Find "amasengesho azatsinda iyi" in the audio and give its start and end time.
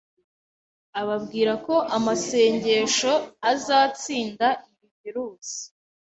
1.97-4.87